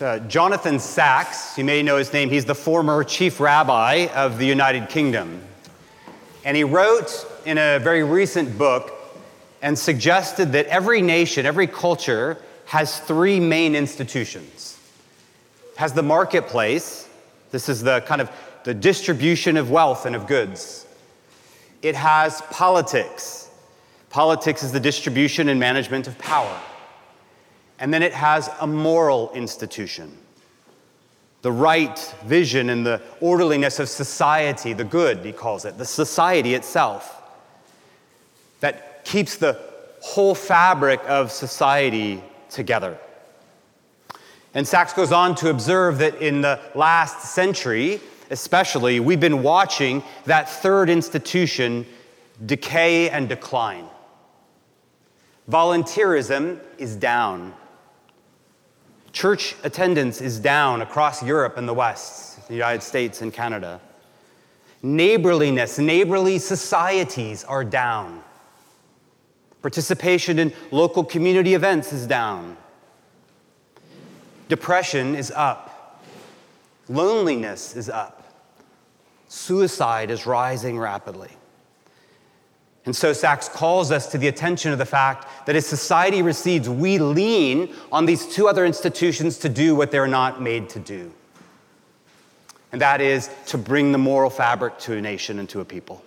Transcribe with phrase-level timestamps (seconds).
[0.00, 4.44] Uh, Jonathan Sacks, you may know his name, he's the former chief rabbi of the
[4.44, 5.40] United Kingdom.
[6.44, 8.92] And he wrote in a very recent book
[9.62, 14.80] and suggested that every nation, every culture has three main institutions.
[15.74, 17.08] It has the marketplace,
[17.52, 18.32] this is the kind of
[18.64, 20.86] the distribution of wealth and of goods.
[21.82, 23.48] It has politics.
[24.10, 26.60] Politics is the distribution and management of power.
[27.78, 30.18] And then it has a moral institution
[31.44, 36.54] the right vision and the orderliness of society, the good, he calls it, the society
[36.54, 37.22] itself,
[38.60, 39.60] that keeps the
[40.00, 42.96] whole fabric of society together.
[44.54, 50.02] And Sacks goes on to observe that in the last century, especially, we've been watching
[50.24, 51.84] that third institution
[52.46, 53.84] decay and decline.
[55.50, 57.52] Volunteerism is down.
[59.14, 63.80] Church attendance is down across Europe and the West, the United States and Canada.
[64.82, 68.22] Neighborliness, neighborly societies are down.
[69.62, 72.56] Participation in local community events is down.
[74.48, 76.02] Depression is up.
[76.88, 78.24] Loneliness is up.
[79.28, 81.30] Suicide is rising rapidly.
[82.86, 86.68] And so Sacks calls us to the attention of the fact that as society recedes,
[86.68, 91.12] we lean on these two other institutions to do what they're not made to do.
[92.72, 96.04] And that is to bring the moral fabric to a nation and to a people.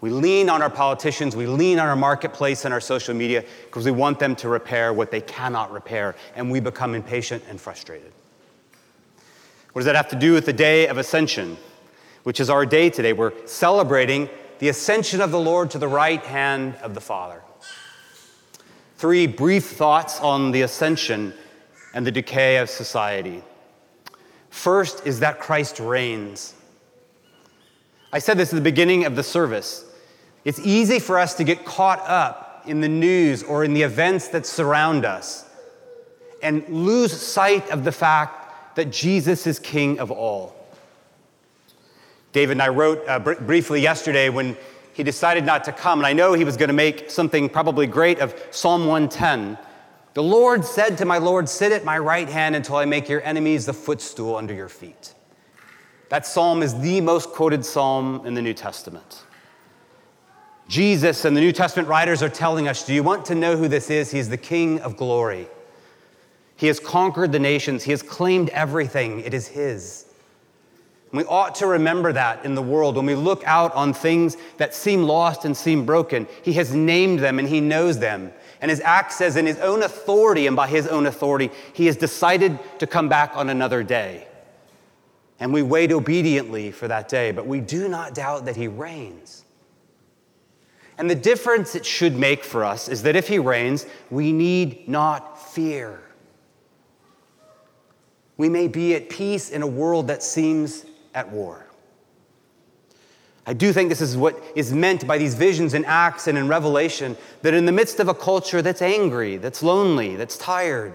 [0.00, 3.84] We lean on our politicians, we lean on our marketplace and our social media because
[3.84, 8.12] we want them to repair what they cannot repair, and we become impatient and frustrated.
[9.72, 11.56] What does that have to do with the day of ascension,
[12.22, 13.12] which is our day today?
[13.12, 17.42] We're celebrating the ascension of the Lord to the right hand of the Father.
[18.96, 21.32] Three brief thoughts on the ascension
[21.94, 23.42] and the decay of society.
[24.50, 26.54] First is that Christ reigns.
[28.12, 29.84] I said this at the beginning of the service.
[30.44, 34.28] It's easy for us to get caught up in the news or in the events
[34.28, 35.44] that surround us
[36.42, 40.57] and lose sight of the fact that Jesus is King of all.
[42.32, 44.56] David and I wrote uh, br- briefly yesterday when
[44.92, 47.86] he decided not to come, and I know he was going to make something probably
[47.86, 49.56] great of Psalm 110.
[50.14, 53.22] The Lord said to my Lord, Sit at my right hand until I make your
[53.22, 55.14] enemies the footstool under your feet.
[56.08, 59.22] That psalm is the most quoted psalm in the New Testament.
[60.66, 63.68] Jesus and the New Testament writers are telling us Do you want to know who
[63.68, 64.10] this is?
[64.10, 65.46] He's the King of glory.
[66.56, 70.07] He has conquered the nations, He has claimed everything, it is His.
[71.10, 74.74] We ought to remember that in the world when we look out on things that
[74.74, 76.26] seem lost and seem broken.
[76.42, 78.32] He has named them and He knows them.
[78.60, 81.96] And His act says, in His own authority and by His own authority, He has
[81.96, 84.26] decided to come back on another day.
[85.40, 89.44] And we wait obediently for that day, but we do not doubt that He reigns.
[90.98, 94.88] And the difference it should make for us is that if He reigns, we need
[94.88, 96.02] not fear.
[98.36, 101.66] We may be at peace in a world that seems at war.
[103.46, 106.48] I do think this is what is meant by these visions in Acts and in
[106.48, 110.92] Revelation that in the midst of a culture that's angry, that's lonely, that's tired,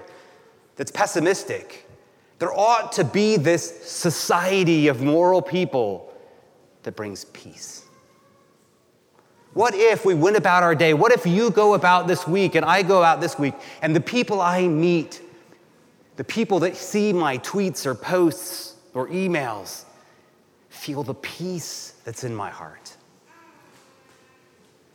[0.75, 1.89] that's pessimistic,
[2.37, 6.13] there ought to be this society of moral people
[6.83, 7.83] that brings peace.
[9.53, 10.93] What if we went about our day?
[10.93, 14.01] What if you go about this week and I go out this week and the
[14.01, 15.21] people I meet,
[16.17, 19.85] the people that see my tweets or posts or emails,
[20.83, 22.97] feel the peace that's in my heart.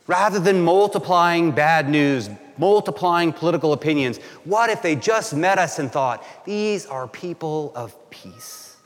[0.07, 2.29] Rather than multiplying bad news,
[2.59, 7.97] multiplying political opinions, what if they just met us and thought, these are people of
[8.11, 8.77] peace?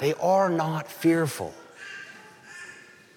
[0.00, 1.54] They are not fearful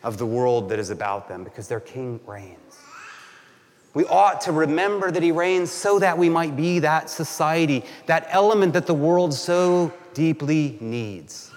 [0.01, 2.77] of the world that is about them because their king reigns.
[3.93, 8.25] We ought to remember that he reigns so that we might be that society, that
[8.29, 11.51] element that the world so deeply needs.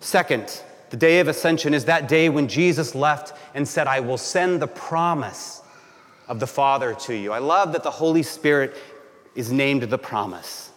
[0.00, 4.18] Second, the day of ascension is that day when Jesus left and said, I will
[4.18, 5.62] send the promise
[6.28, 7.32] of the Father to you.
[7.32, 8.76] I love that the Holy Spirit
[9.34, 10.70] is named the promise.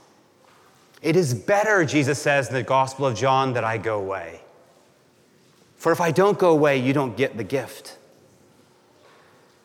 [1.02, 4.42] It is better, Jesus says in the Gospel of John, that I go away.
[5.78, 7.98] For if I don't go away, you don't get the gift.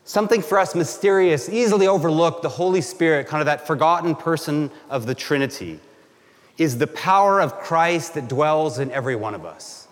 [0.05, 5.05] Something for us mysterious, easily overlooked, the Holy Spirit, kind of that forgotten person of
[5.05, 5.81] the Trinity
[6.59, 9.87] is the power of Christ that dwells in every one of us.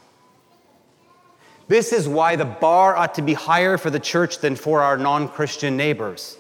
[1.69, 4.97] This is why the bar ought to be higher for the church than for our
[4.97, 6.37] non Christian neighbors.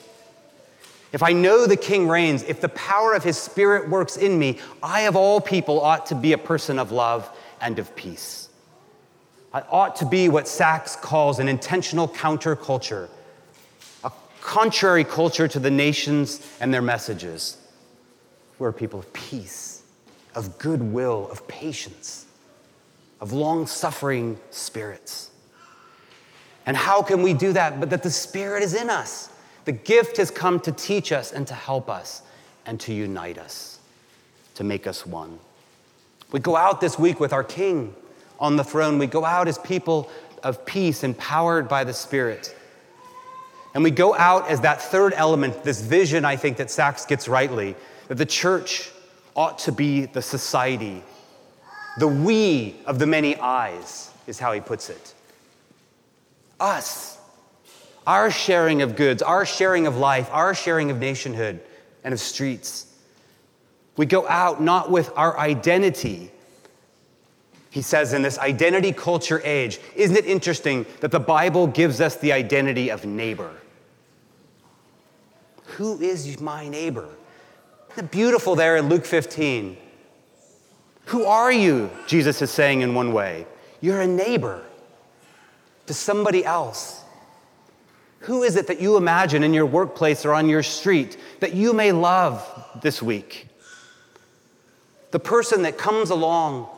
[1.12, 4.59] if I know the king reigns, if the power of his spirit works in me,
[4.82, 7.31] I of all people ought to be a person of love
[7.61, 8.49] and of peace.
[9.53, 13.09] I ought to be what Sacks calls an intentional counterculture,
[14.03, 14.11] a
[14.41, 17.56] contrary culture to the nations and their messages.
[18.59, 19.74] We're people of peace,
[20.34, 22.26] of goodwill, of patience,
[23.20, 25.31] of long suffering spirits.
[26.66, 27.78] And how can we do that?
[27.78, 29.31] But that the Spirit is in us.
[29.64, 32.22] The gift has come to teach us and to help us
[32.66, 33.78] and to unite us,
[34.54, 35.38] to make us one.
[36.32, 37.94] We go out this week with our King
[38.40, 38.98] on the throne.
[38.98, 40.10] We go out as people
[40.42, 42.54] of peace, empowered by the Spirit.
[43.75, 47.28] And we go out as that third element, this vision, I think, that Sacks gets
[47.28, 47.75] rightly,
[48.08, 48.90] that the church
[49.34, 51.02] ought to be the society.
[51.98, 55.14] The we of the many eyes is how he puts it.
[56.60, 57.14] Us
[58.06, 61.60] our sharing of goods, our sharing of life, our sharing of nationhood
[62.02, 62.86] and of streets.
[63.96, 66.31] We go out not with our identity.
[67.70, 72.16] He says in this identity culture age, isn't it interesting that the Bible gives us
[72.16, 73.52] the identity of neighbor?
[75.64, 77.08] Who is my neighbor?
[78.11, 79.76] Beautiful there in Luke 15?
[81.06, 81.91] Who are you?
[82.06, 83.46] Jesus is saying in one way.
[83.81, 84.64] You're a neighbor
[85.87, 87.02] to somebody else.
[88.20, 91.73] Who is it that you imagine in your workplace or on your street that you
[91.73, 92.43] may love
[92.82, 93.49] this week?
[95.11, 96.69] The person that comes along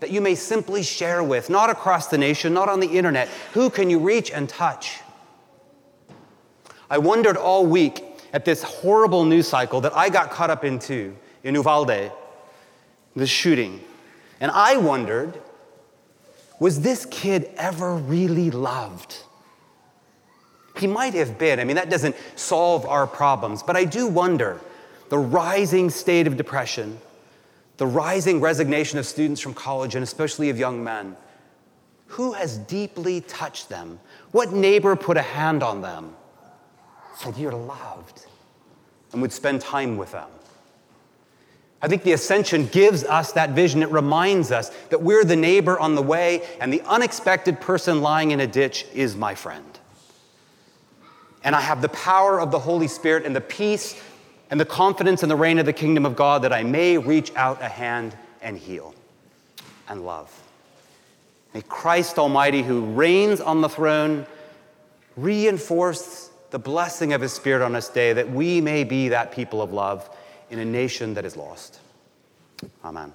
[0.00, 3.28] that you may simply share with, not across the nation, not on the internet.
[3.54, 5.00] Who can you reach and touch?
[6.90, 8.04] I wondered all week
[8.36, 12.12] at this horrible news cycle that I got caught up into in Uvalde,
[13.14, 13.82] the shooting.
[14.42, 15.40] And I wondered
[16.60, 19.16] was this kid ever really loved?
[20.78, 21.60] He might have been.
[21.60, 23.62] I mean, that doesn't solve our problems.
[23.62, 24.60] But I do wonder
[25.08, 26.98] the rising state of depression,
[27.78, 31.16] the rising resignation of students from college, and especially of young men.
[32.08, 33.98] Who has deeply touched them?
[34.32, 36.14] What neighbor put a hand on them?
[37.16, 38.26] Said, You're loved,
[39.12, 40.28] and would spend time with them.
[41.82, 43.82] I think the ascension gives us that vision.
[43.82, 48.30] It reminds us that we're the neighbor on the way, and the unexpected person lying
[48.30, 49.78] in a ditch is my friend
[51.46, 54.02] and I have the power of the Holy Spirit and the peace
[54.50, 57.32] and the confidence in the reign of the kingdom of God that I may reach
[57.36, 58.96] out a hand and heal
[59.88, 60.28] and love.
[61.54, 64.26] May Christ Almighty, who reigns on the throne,
[65.16, 69.62] reinforce the blessing of his Spirit on us day that we may be that people
[69.62, 70.08] of love
[70.50, 71.80] in a nation that is lost.
[72.84, 73.12] Amen.